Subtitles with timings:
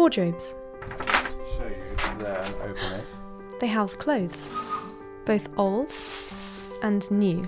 [0.00, 0.56] Wardrobes.
[1.58, 3.04] Show you there and open it.
[3.60, 4.48] They house clothes,
[5.26, 5.92] both old
[6.82, 7.44] and new.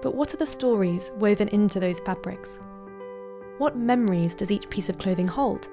[0.00, 2.60] But what are the stories woven into those fabrics?
[3.58, 5.68] What memories does each piece of clothing hold?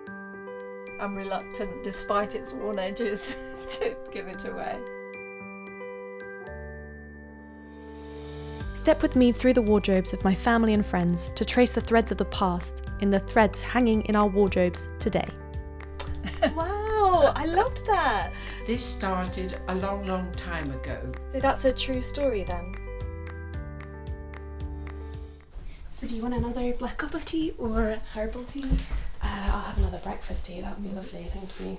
[1.00, 3.38] I'm reluctant, despite its worn edges,
[3.80, 4.78] to give it away.
[8.74, 12.12] Step with me through the wardrobes of my family and friends to trace the threads
[12.12, 15.28] of the past in the threads hanging in our wardrobes today.
[16.56, 18.34] Wow, I loved that.
[18.66, 21.00] This started a long, long time ago.
[21.30, 22.76] So that's a true story then.
[25.92, 28.70] So do you want another black cup of tea or herbal tea?
[29.22, 30.60] Uh, I'll have another breakfast tea.
[30.62, 31.24] That would be lovely.
[31.34, 31.78] Thank you.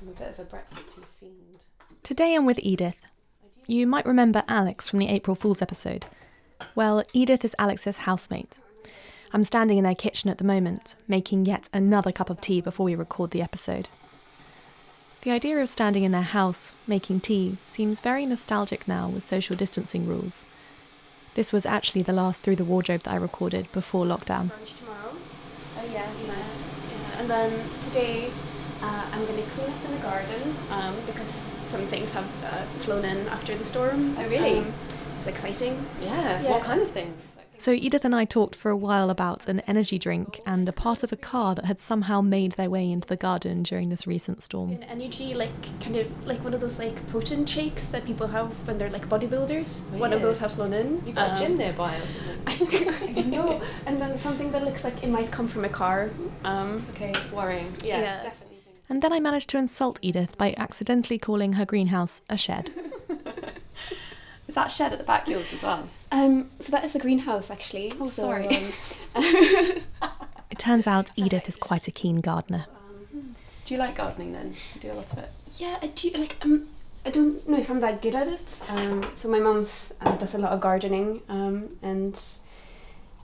[0.00, 1.64] I'm a bit of a breakfast tea fiend.
[2.02, 2.96] Today I'm with Edith.
[3.66, 6.06] You might remember Alex from the April Fool's episode.
[6.74, 8.60] Well, Edith is Alex's housemate.
[9.32, 12.84] I'm standing in their kitchen at the moment, making yet another cup of tea before
[12.84, 13.88] we record the episode.
[15.22, 19.56] The idea of standing in their house, making tea, seems very nostalgic now with social
[19.56, 20.44] distancing rules.
[21.34, 24.50] This was actually the last Through the Wardrobe that I recorded before lockdown.
[24.50, 25.16] Brunch tomorrow.
[25.78, 26.58] Oh yeah, nice.
[26.58, 27.20] Yeah.
[27.20, 28.30] And then today
[28.80, 32.64] uh, I'm going to clean up in the garden um, because some things have uh,
[32.78, 34.16] flown in after the storm.
[34.18, 34.58] Oh, really?
[34.58, 34.72] Um,
[35.26, 35.86] it's exciting.
[36.00, 36.40] Yeah.
[36.42, 36.50] Yeah.
[36.52, 37.16] What kind of things?
[37.58, 41.02] So, Edith and I talked for a while about an energy drink and a part
[41.02, 44.42] of a car that had somehow made their way into the garden during this recent
[44.42, 44.72] storm.
[44.72, 48.48] An energy, like kind of like one of those like protein shakes that people have
[48.68, 49.80] when they're like bodybuilders.
[49.98, 51.02] One of those have flown in.
[51.06, 52.38] You've got Um, a gym nearby or something?
[52.46, 53.62] I do, I know.
[53.86, 56.10] And then something that looks like it might come from a car.
[56.44, 57.74] Um, Okay, worrying.
[57.82, 58.22] Yeah, Yeah.
[58.22, 58.42] definitely.
[58.90, 62.70] And then I managed to insult Edith by accidentally calling her greenhouse a shed.
[64.48, 65.88] Is that shed at the back yours as well?
[66.12, 67.92] um, so that is the greenhouse actually.
[68.00, 68.48] Oh, So, sorry.
[69.14, 69.82] um,
[70.50, 72.66] It turns out Edith is quite a keen gardener.
[73.64, 74.54] Do you like gardening then?
[74.74, 75.30] You do a lot of it.
[75.58, 76.36] yeah, I do like.
[76.42, 76.68] Um,
[77.04, 78.62] I don't know if I'm that good at it.
[78.68, 82.20] Um, so my mum's uh, does a lot of gardening, um, and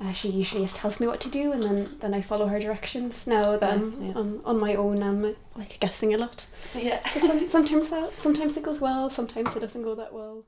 [0.01, 2.59] uh, she usually just tells me what to do, and then then I follow her
[2.59, 3.25] directions.
[3.27, 4.13] Now that Nice, I'm yeah.
[4.15, 5.23] on, on my own, I'm
[5.57, 6.47] like guessing a lot.
[6.75, 7.03] Yeah.
[7.09, 10.45] So some, sometimes that, sometimes it goes well, sometimes it doesn't go that well.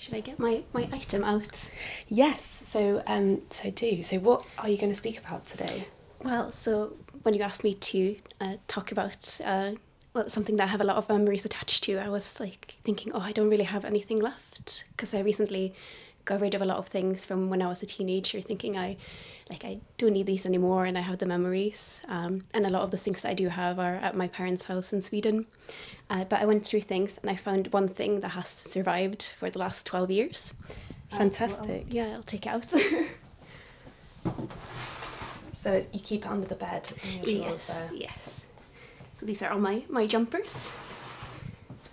[0.00, 1.70] Should I get my, my item out?
[2.08, 2.62] Yes.
[2.64, 4.02] So, um, so do.
[4.02, 5.88] So, what are you going to speak about today?
[6.22, 9.72] Well, so when you asked me to uh, talk about uh,
[10.14, 13.12] well, something that I have a lot of memories attached to, I was like thinking,
[13.12, 15.74] oh, I don't really have anything left because I recently
[16.24, 18.96] got rid of a lot of things from when I was a teenager, thinking I
[19.48, 22.00] like I don't need these anymore, and I have the memories.
[22.08, 24.64] Um, and a lot of the things that I do have are at my parents'
[24.64, 25.46] house in Sweden.
[26.08, 29.50] Uh, but I went through things, and I found one thing that has survived for
[29.50, 30.54] the last twelve years.
[31.10, 31.86] Fantastic.
[31.90, 32.72] Yeah, I'll take it out.
[35.52, 36.90] So you keep it under the bed.
[37.22, 37.90] Yes, there.
[37.94, 38.40] yes.
[39.18, 40.70] So these are all my my jumpers.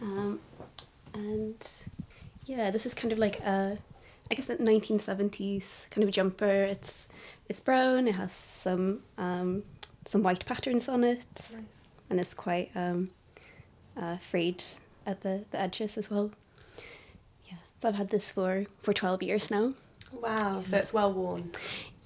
[0.02, 0.40] Um,
[1.14, 1.70] and
[2.46, 3.78] yeah, this is kind of like a,
[4.30, 6.46] I guess a nineteen seventies kind of jumper.
[6.64, 7.08] It's
[7.48, 8.08] it's brown.
[8.08, 9.64] It has some um,
[10.06, 11.88] some white patterns on it, Nice.
[12.10, 13.10] and it's quite um,
[13.96, 14.64] uh, frayed
[15.06, 16.32] at the the edges as well.
[17.50, 19.74] Yeah, so I've had this for for twelve years now.
[20.12, 20.62] Wow.
[20.64, 21.52] So it's well worn.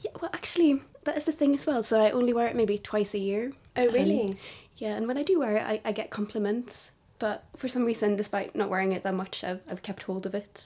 [0.04, 1.84] Yeah, well, actually, that is the thing as well.
[1.84, 3.54] So I only wear it maybe twice a year.
[3.76, 4.38] Oh, Um, really?
[4.78, 6.92] yeah, and when I do wear it, I, I get compliments.
[7.20, 10.34] But for some reason, despite not wearing it that much, I've, I've kept hold of
[10.34, 10.66] it.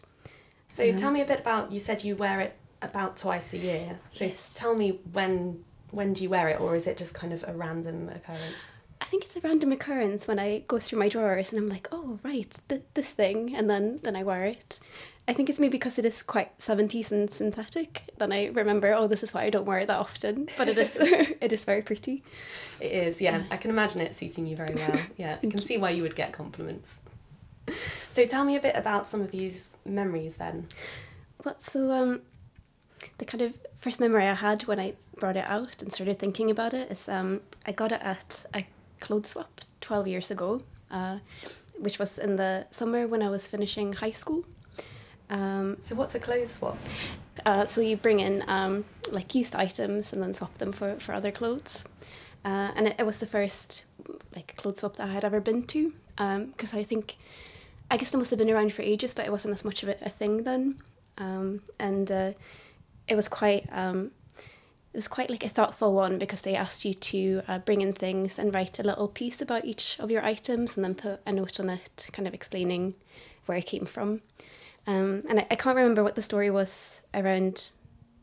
[0.69, 0.97] So uh-huh.
[0.97, 1.71] tell me a bit about.
[1.71, 3.99] You said you wear it about twice a year.
[4.09, 4.53] So Yes.
[4.55, 7.53] tell me when when do you wear it, or is it just kind of a
[7.53, 8.71] random occurrence?
[8.99, 11.87] I think it's a random occurrence when I go through my drawers and I'm like,
[11.91, 14.79] oh, right, th- this thing, and then, then I wear it.
[15.27, 18.03] I think it's maybe because it is quite 70s and synthetic.
[18.17, 20.49] Then I remember, oh, this is why I don't wear it that often.
[20.57, 22.23] But it is it is very pretty.
[22.79, 23.43] It is, yeah.
[23.51, 24.99] I can imagine it suiting you very well.
[25.17, 26.97] Yeah, I can see why you would get compliments.
[28.09, 30.67] So tell me a bit about some of these memories then.
[31.43, 32.21] Well, so um,
[33.17, 36.49] the kind of first memory I had when I brought it out and started thinking
[36.49, 38.65] about it is um, I got it at a
[39.01, 40.61] clothes swap 12 years ago,
[40.91, 41.17] uh,
[41.77, 44.45] which was in the summer when I was finishing high school.
[45.29, 46.77] Um, So what's a clothes swap?
[47.45, 51.13] uh, so you bring in um, like used items and then swap them for, for
[51.13, 51.83] other clothes.
[52.45, 53.83] Uh, and it, it was the first
[54.35, 57.17] like clothes swap that I had ever been to because I think
[57.89, 59.89] I guess they must have been around for ages, but it wasn't as much of
[59.89, 60.81] a, a thing then.
[61.17, 62.31] Um, and uh,
[63.07, 64.11] it was quite um,
[64.93, 67.91] it was quite like a thoughtful one because they asked you to uh, bring in
[67.91, 71.33] things and write a little piece about each of your items and then put a
[71.33, 72.95] note on it, kind of explaining
[73.45, 74.21] where it came from.
[74.87, 77.71] Um, and I, I can't remember what the story was around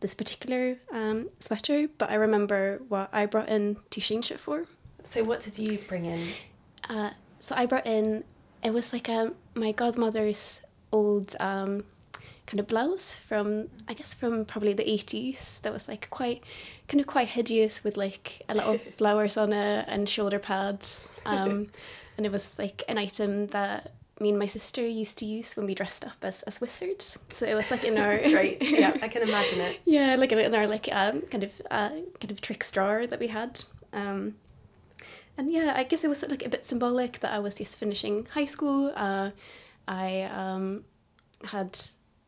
[0.01, 4.65] this particular um, sweater, but I remember what I brought in to change it for.
[5.03, 6.29] So what did you bring in?
[6.89, 8.25] Uh, so I brought in,
[8.63, 10.61] it was like a, my godmother's
[10.93, 11.85] old um,
[12.47, 16.43] kind of blouse from, I guess from probably the 80s that was like quite,
[16.89, 21.09] kind of quite hideous with like a lot of flowers on it and shoulder pads.
[21.27, 21.69] Um,
[22.17, 25.67] and it was like an item that me and my sister used to use when
[25.67, 27.19] we dressed up as, as wizards.
[27.31, 28.63] So it was like in our Great.
[28.63, 29.81] Yeah, I can imagine it.
[29.85, 33.27] yeah, like in, our like um, kind of uh, kind of tricks drawer that we
[33.27, 33.63] had.
[33.93, 34.37] Um,
[35.37, 38.27] and yeah, I guess it was like a bit symbolic that I was just finishing
[38.27, 38.93] high school.
[38.95, 39.31] Uh,
[39.89, 40.85] I um,
[41.45, 41.79] had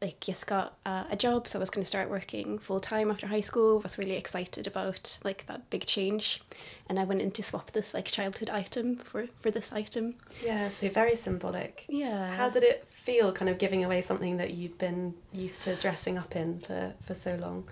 [0.05, 3.11] like just got uh, a job, so I was going to start working full time
[3.11, 3.81] after high school.
[3.81, 6.43] Was really excited about like that big change,
[6.89, 10.17] and I went in to swap this like childhood item for for this item.
[10.45, 11.85] Yeah, so very symbolic.
[11.89, 12.35] Yeah.
[12.37, 16.19] How did it feel kind of giving away something that you'd been used to dressing
[16.19, 17.69] up in for, for so long?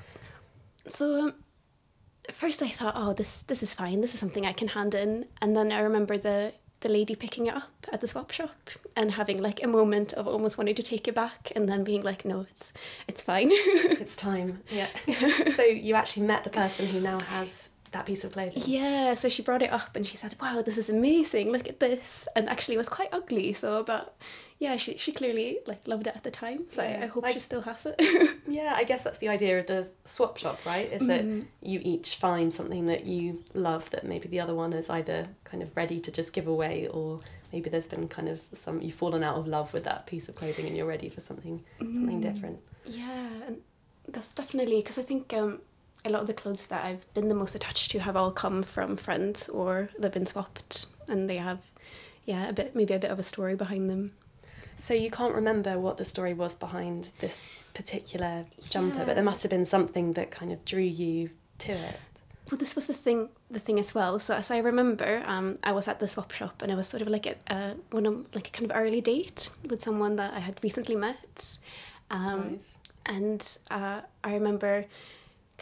[0.88, 1.34] So um,
[2.28, 4.00] at first I thought, oh, this this is fine.
[4.00, 5.26] This is something I can hand in.
[5.40, 9.12] And then I remember the the lady picking it up at the swap shop and
[9.12, 12.24] having like a moment of almost wanting to take it back, and then being like,
[12.24, 12.72] no, it's
[13.08, 13.50] it's fine.
[14.02, 14.62] It's time.
[14.70, 14.88] Yeah.
[15.54, 18.62] so you actually met the person who now has that piece of clothing.
[18.66, 19.14] yeah.
[19.14, 21.50] So she brought it up and she said, wow, this is amazing.
[21.52, 22.26] Look at this.
[22.34, 23.52] And actually, it was quite ugly.
[23.52, 24.16] So, but
[24.58, 26.64] yeah, she she clearly like loved it at the time.
[26.70, 28.00] So Yeah, I, I hope like- she still has it.
[28.48, 30.92] Yeah, I guess that's the idea of the swap shop, right?
[30.92, 31.46] Is that Mm.
[31.62, 35.62] you each find something that you love that maybe the other one is either kind
[35.62, 37.20] of ready to just give away or
[37.52, 40.34] maybe there's been kind of some you've fallen out of love with that piece of
[40.34, 42.22] clothing and you're ready for something something Mm.
[42.22, 42.58] different.
[42.84, 43.56] Yeah, and
[44.08, 45.60] that's definitely because I think um,
[46.04, 48.62] a lot of the clothes that I've been the most attached to have all come
[48.62, 51.60] from friends or they've been swapped and they have,
[52.24, 54.12] yeah, a bit maybe a bit of a story behind them.
[54.78, 57.38] So you can't remember what the story was behind this
[57.74, 62.00] particular jumper, but there must have been something that kind of drew you to it.
[62.50, 64.18] Well, this was the thing, the thing as well.
[64.18, 67.00] So as I remember, um, I was at the swap shop and it was sort
[67.02, 70.34] of like a uh, one of like a kind of early date with someone that
[70.34, 71.58] I had recently met.
[72.10, 72.70] Um, Nice.
[73.06, 74.84] and uh, I remember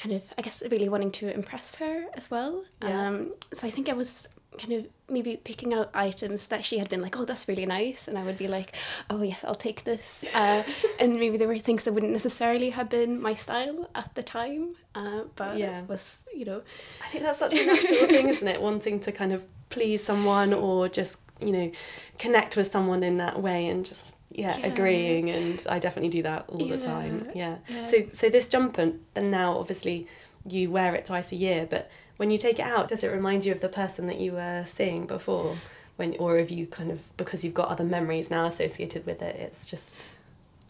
[0.00, 2.64] kind of I guess really wanting to impress her as well.
[2.82, 3.08] Yeah.
[3.08, 4.26] Um, so I think I was
[4.58, 8.08] kind of maybe picking out items that she had been like, oh, that's really nice,
[8.08, 8.74] and I would be like,
[9.10, 10.24] oh yes, I'll take this.
[10.34, 10.62] Uh,
[10.98, 14.74] and maybe there were things that wouldn't necessarily have been my style at the time,
[14.94, 15.82] uh, but Yeah.
[15.88, 16.62] was you know
[17.04, 18.60] I think that's such a natural thing, isn't it?
[18.60, 21.70] Wanting to kind of please someone or just, you know,
[22.18, 24.66] connect with someone in that way and just yeah, Yeah.
[24.68, 27.30] agreeing and I definitely do that all the time.
[27.34, 27.56] Yeah.
[27.68, 27.82] yeah.
[27.84, 30.06] So so this jumper then now obviously
[30.48, 33.44] you wear it twice a year, but when you take it out, does it remind
[33.44, 35.56] you of the person that you were seeing before?
[35.96, 39.36] When or have you kind of because you've got other memories now associated with it,
[39.36, 39.96] it's just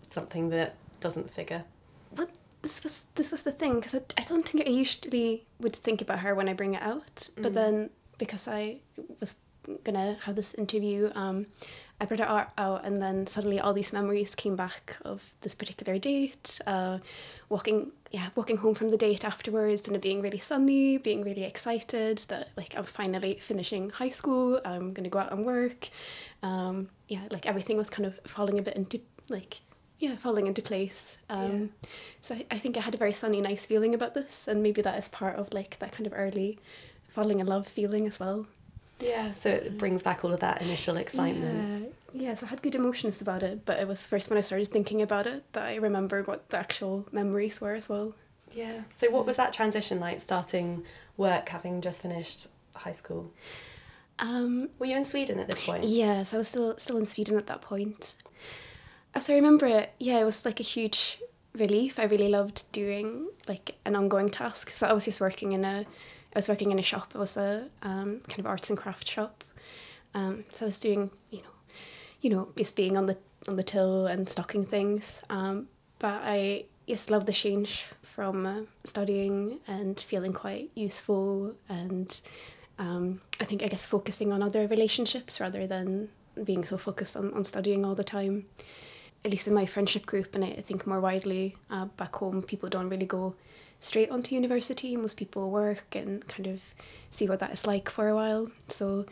[0.08, 1.62] something that doesn't figure.
[2.14, 2.30] But
[2.62, 6.02] this was this was the thing because I, I don't think I usually would think
[6.02, 7.28] about her when I bring it out.
[7.36, 7.54] But Mm.
[7.54, 8.78] then because I
[9.20, 9.36] was
[9.84, 11.46] gonna have this interview, um,
[12.00, 15.54] I put it out, out, and then suddenly all these memories came back of this
[15.54, 16.58] particular date.
[16.66, 16.98] Uh,
[17.48, 21.44] walking, yeah, walking home from the date afterwards, and it being really sunny, being really
[21.44, 24.60] excited that like I'm finally finishing high school.
[24.64, 25.88] I'm gonna go out and work.
[26.42, 29.60] Um, yeah, like everything was kind of falling a bit into like
[29.98, 31.18] yeah, falling into place.
[31.28, 31.70] Um,
[32.22, 34.80] So I, I think I had a very sunny, nice feeling about this, and maybe
[34.82, 36.58] that is part of like that kind of early
[37.08, 38.46] falling in love feeling as well.
[39.00, 39.32] Yeah.
[39.32, 41.92] So it brings back all of that initial excitement.
[42.12, 44.70] Yeah, so I had good emotions about it, but it was first when I started
[44.72, 48.14] thinking about it that I remembered what the actual memories were as well.
[48.52, 48.82] Yeah.
[48.90, 50.84] So what was that transition like starting
[51.16, 53.32] work having just finished high school?
[54.18, 55.84] Um, Were you in Sweden at this point?
[55.84, 58.14] Yes, I was still still in Sweden at that point.
[59.14, 61.18] As I remember it, yeah, it was like a huge
[61.54, 61.98] relief.
[61.98, 64.70] I really loved doing like an ongoing task.
[64.70, 65.84] So I was just working in a,
[66.34, 67.12] I was working in a shop.
[67.14, 69.44] It was a um, kind of arts and craft shop.
[70.14, 71.54] Um, so I was doing, you know,
[72.20, 73.16] you know, just being on the
[73.48, 75.20] on the till and stocking things.
[75.30, 75.68] Um,
[75.98, 82.20] but I just love the change from uh, studying and feeling quite useful and
[82.80, 86.08] um, I think I guess focusing on other relationships rather than
[86.44, 88.46] being so focused on, on studying all the time.
[89.22, 92.70] At least in my friendship group, and I, think more widely uh, back home, people
[92.70, 93.34] don't really go
[93.80, 94.96] straight onto university.
[94.96, 96.60] Most people work and kind of
[97.10, 98.50] see what that is like for a while.
[98.68, 99.06] So,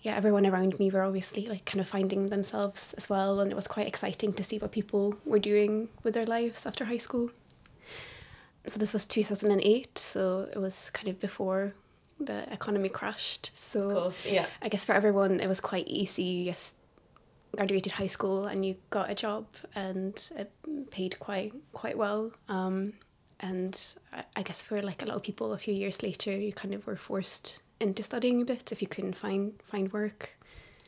[0.00, 3.54] yeah, everyone around me were obviously like kind of finding themselves as well, and it
[3.56, 7.30] was quite exciting to see what people were doing with their lives after high school.
[8.66, 11.74] So this was two thousand and eight, so it was kind of before
[12.20, 13.50] the economy crashed.
[13.54, 14.26] So Of course.
[14.26, 14.46] Yeah.
[14.60, 16.22] I guess for everyone it was quite easy.
[16.22, 16.76] You just
[17.56, 20.50] graduated high school and you got a job and it
[20.90, 22.32] paid quite quite well.
[22.48, 22.92] Um,
[23.42, 23.94] and
[24.36, 26.86] I, guess for like a lot of people, a few years later, you kind of
[26.86, 30.30] were forced into studying a bit if you couldn't find find work.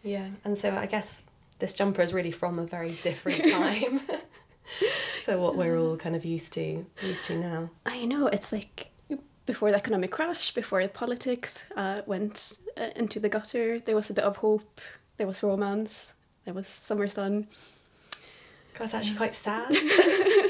[0.03, 1.23] Yeah, and so I guess
[1.59, 4.01] this jumper is really from a very different time
[5.23, 7.71] so what we're all kind of used to used to now.
[7.87, 8.91] I know it's like
[9.47, 14.11] before the economic crash, before the politics uh, went uh, into the gutter, there was
[14.11, 14.81] a bit of hope,
[15.17, 16.13] there was romance,
[16.45, 17.47] there was summer sun.
[18.79, 19.71] God, it's actually quite sad.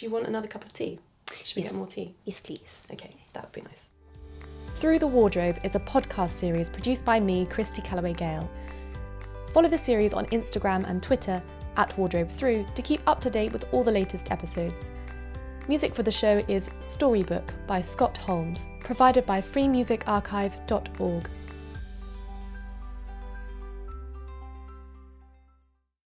[0.00, 0.98] Do you want another cup of tea?
[1.42, 1.72] Should we Yes.
[1.72, 2.14] get more tea?
[2.24, 2.86] Yes, please.
[2.90, 3.90] Okay, that would be nice.
[4.76, 8.48] Through the Wardrobe is a podcast series produced by me, Christy Calloway Gale.
[9.52, 11.42] Follow the series on Instagram and Twitter
[11.76, 14.92] at Wardrobe Through to keep up to date with all the latest episodes.
[15.68, 21.28] Music for the show is Storybook by Scott Holmes, provided by freemusicarchive.org.